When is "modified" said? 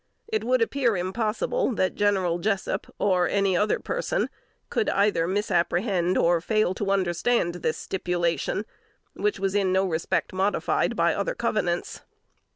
10.33-10.95